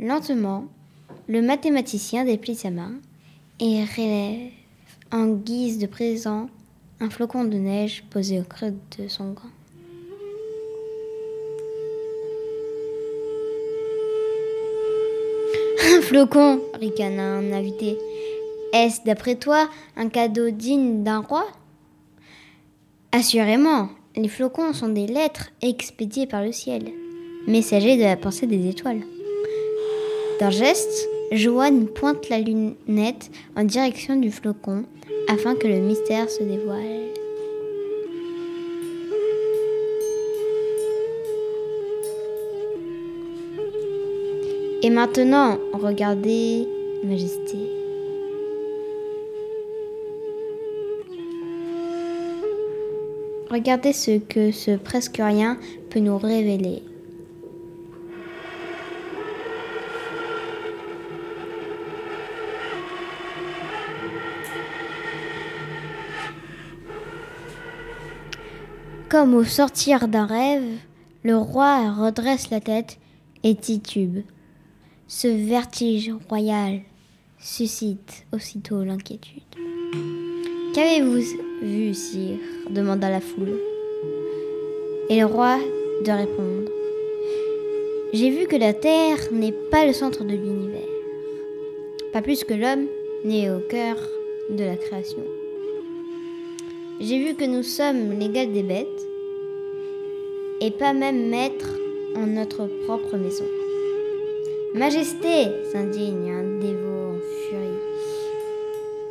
Lentement, 0.00 0.64
le 1.28 1.40
mathématicien 1.40 2.24
déplie 2.24 2.56
sa 2.56 2.70
main 2.70 2.94
et 3.60 3.84
relève 3.84 4.50
en 5.12 5.28
guise 5.28 5.78
de 5.78 5.86
présent 5.86 6.48
un 6.98 7.08
flocon 7.10 7.44
de 7.44 7.56
neige 7.56 8.02
posé 8.10 8.40
au 8.40 8.42
creux 8.42 8.74
de 8.98 9.06
son 9.06 9.32
gant. 9.32 9.42
Un 15.96 16.00
flocon, 16.00 16.60
ricana 16.80 17.36
un 17.36 17.52
invité. 17.52 17.96
Est-ce, 18.72 19.02
d'après 19.04 19.36
toi, 19.36 19.68
un 19.96 20.08
cadeau 20.08 20.50
digne 20.50 21.04
d'un 21.04 21.20
roi? 21.20 21.46
Assurément, 23.12 23.90
les 24.16 24.28
flocons 24.28 24.72
sont 24.72 24.88
des 24.88 25.06
lettres 25.06 25.50
expédiées 25.62 26.26
par 26.26 26.42
le 26.42 26.50
ciel, 26.50 26.90
messagers 27.46 27.96
de 27.96 28.02
la 28.02 28.16
pensée 28.16 28.48
des 28.48 28.68
étoiles. 28.68 29.04
D'un 30.40 30.50
geste, 30.50 31.08
Joanne 31.30 31.86
pointe 31.86 32.28
la 32.28 32.40
lunette 32.40 33.30
en 33.56 33.64
direction 33.64 34.16
du 34.16 34.30
flocon 34.30 34.84
afin 35.28 35.54
que 35.54 35.68
le 35.68 35.78
mystère 35.78 36.28
se 36.28 36.42
dévoile. 36.42 37.14
Et 44.82 44.90
maintenant, 44.90 45.58
regardez, 45.72 46.68
Majesté. 47.04 47.58
Regardez 53.50 53.92
ce 53.92 54.18
que 54.18 54.50
ce 54.50 54.76
presque 54.76 55.18
rien 55.18 55.58
peut 55.90 56.00
nous 56.00 56.18
révéler. 56.18 56.82
Comme 69.08 69.34
au 69.34 69.44
sortir 69.44 70.08
d'un 70.08 70.26
rêve, 70.26 70.64
le 71.22 71.36
roi 71.36 71.92
redresse 71.92 72.50
la 72.50 72.60
tête 72.60 72.98
et 73.42 73.54
titube. 73.54 74.20
Ce 75.06 75.28
vertige 75.28 76.12
royal 76.28 76.80
suscite 77.38 78.26
aussitôt 78.32 78.82
l'inquiétude. 78.82 79.42
Qu'avez-vous 80.74 81.20
vu, 81.62 81.94
sire 81.94 82.38
demanda 82.70 83.10
la 83.10 83.20
foule. 83.20 83.58
Et 85.10 85.20
le 85.20 85.26
roi 85.26 85.58
de 86.04 86.10
répondre. 86.10 86.70
J'ai 88.12 88.30
vu 88.30 88.46
que 88.46 88.56
la 88.56 88.72
Terre 88.72 89.18
n'est 89.32 89.54
pas 89.70 89.86
le 89.86 89.92
centre 89.92 90.24
de 90.24 90.32
l'univers, 90.32 90.88
pas 92.12 92.22
plus 92.22 92.44
que 92.44 92.54
l'homme 92.54 92.86
n'est 93.24 93.50
au 93.50 93.60
cœur 93.60 93.96
de 94.50 94.64
la 94.64 94.76
création. 94.76 95.22
J'ai 97.00 97.18
vu 97.18 97.34
que 97.34 97.44
nous 97.44 97.64
sommes 97.64 98.18
l'égal 98.20 98.52
des 98.52 98.62
bêtes 98.62 98.86
et 100.60 100.70
pas 100.70 100.92
même 100.92 101.28
maîtres 101.28 101.74
en 102.14 102.26
notre 102.26 102.68
propre 102.86 103.16
maison. 103.16 103.44
Majesté, 104.74 105.48
s'indigne 105.72 106.30
un 106.30 106.60
dévot 106.60 107.14
en 107.14 107.18
furie, 107.48 107.78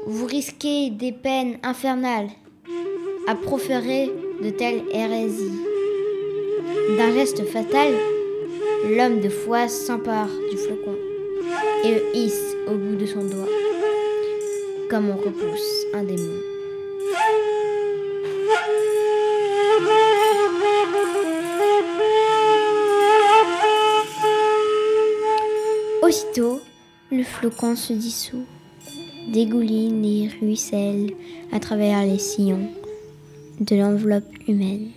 vous 0.08 0.26
risquez 0.26 0.92
des 0.92 1.12
peines 1.12 1.58
infernales 1.62 2.30
à 3.28 3.36
proférer 3.36 4.10
de 4.42 4.50
telles 4.50 4.84
hérésies. 4.92 5.60
D'un 6.98 7.14
geste 7.14 7.44
fatal, 7.46 7.92
l'homme 8.90 9.20
de 9.20 9.30
foi 9.30 9.68
s'empare 9.68 10.30
du 10.50 10.58
flocon 10.58 10.96
et 11.84 11.92
le 11.92 12.16
hisse 12.16 12.56
au 12.68 12.76
bout 12.76 12.96
de 12.96 13.06
son 13.06 13.24
doigt, 13.24 13.50
comme 14.90 15.10
on 15.10 15.18
repousse 15.18 15.86
un 15.94 16.04
démon. 16.04 16.53
Le 27.14 27.24
flocon 27.24 27.76
se 27.76 27.94
dissout, 27.94 28.46
dégouline 29.32 30.04
et 30.04 30.30
ruisselle 30.40 31.12
à 31.52 31.60
travers 31.60 32.04
les 32.04 32.18
sillons 32.18 32.70
de 33.60 33.76
l'enveloppe 33.76 34.34
humaine. 34.48 34.90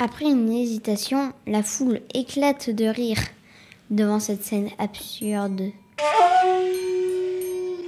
Après 0.00 0.26
une 0.26 0.52
hésitation, 0.52 1.32
la 1.48 1.64
foule 1.64 2.02
éclate 2.14 2.70
de 2.70 2.84
rire 2.84 3.18
devant 3.90 4.20
cette 4.20 4.44
scène 4.44 4.68
absurde. 4.78 5.72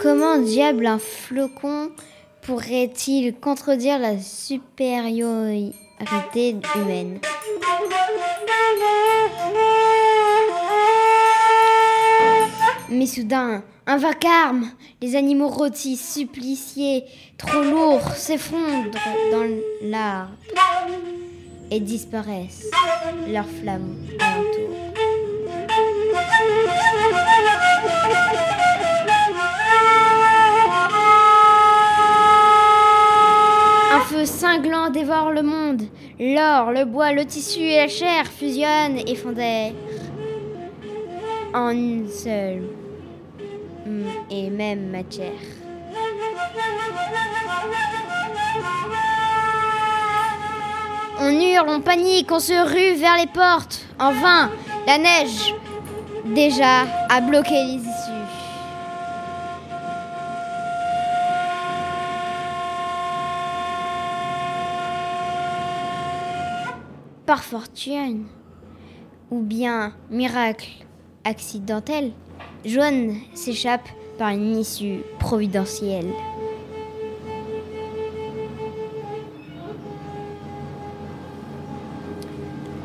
Comment 0.02 0.38
diable 0.38 0.86
un 0.86 0.98
flocon 0.98 1.90
pourrait-il 2.40 3.34
contredire 3.34 3.98
la 3.98 4.18
supériorité 4.18 5.74
humaine 6.74 7.20
Mais 12.88 13.06
soudain, 13.06 13.62
un 13.86 13.98
vacarme, 13.98 14.70
les 15.02 15.16
animaux 15.16 15.48
rôtis, 15.48 15.98
suppliciés, 15.98 17.04
trop 17.36 17.62
lourds, 17.62 18.12
s'effondrent 18.12 18.90
dans 19.30 19.60
l'arbre 19.82 20.32
et 21.70 21.78
disparaissent, 21.78 22.70
leurs 23.28 23.46
flammes 23.46 23.96
alentour. 24.18 24.70
Cinglant 34.50 34.90
dévore 34.90 35.30
le 35.30 35.42
monde. 35.42 35.82
L'or, 36.18 36.72
le 36.72 36.84
bois, 36.84 37.12
le 37.12 37.24
tissu 37.24 37.60
et 37.60 37.76
la 37.76 37.88
chair 37.88 38.26
fusionnent 38.26 38.98
et 39.06 39.14
fondèrent 39.14 39.72
en 41.54 41.70
une 41.70 42.08
seule 42.08 42.64
mm, 43.86 44.02
et 44.30 44.50
même 44.50 44.90
matière. 44.90 45.30
On 51.20 51.30
hurle, 51.30 51.68
on 51.68 51.80
panique, 51.80 52.32
on 52.32 52.40
se 52.40 52.52
rue 52.52 52.98
vers 52.98 53.18
les 53.18 53.28
portes. 53.28 53.84
En 54.00 54.12
vain, 54.12 54.50
la 54.86 54.98
neige 54.98 55.54
déjà 56.24 56.86
a 57.08 57.20
bloqué 57.20 57.54
les 57.54 57.78
Par 67.30 67.44
fortune, 67.44 68.24
ou 69.30 69.38
bien 69.38 69.92
miracle 70.10 70.68
accidentel, 71.22 72.10
Joanne 72.64 73.18
s'échappe 73.34 73.88
par 74.18 74.30
une 74.30 74.56
issue 74.56 75.02
providentielle. 75.20 76.08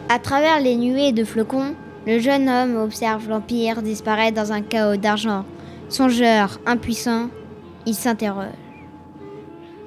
À 0.09 0.19
travers 0.19 0.59
les 0.59 0.75
nuées 0.75 1.11
de 1.11 1.23
flocons, 1.23 1.73
le 2.05 2.19
jeune 2.19 2.47
homme 2.47 2.75
observe 2.75 3.27
l'Empire 3.27 3.81
disparaître 3.81 4.35
dans 4.35 4.51
un 4.51 4.61
chaos 4.61 4.97
d'argent. 4.97 5.43
Songeur, 5.89 6.59
impuissant, 6.67 7.29
il 7.87 7.95
s'interroge. 7.95 8.53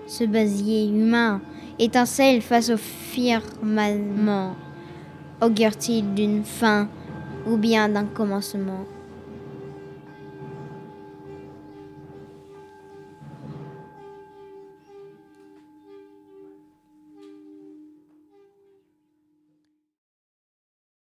Ce 0.08 0.24
basier 0.24 0.88
humain 0.88 1.40
étincelle 1.78 2.42
face 2.42 2.70
au 2.70 2.76
firmament. 2.76 4.56
Augure-t-il 5.40 6.14
d'une 6.14 6.44
fin 6.44 6.88
ou 7.46 7.56
bien 7.56 7.88
d'un 7.88 8.06
commencement? 8.06 8.84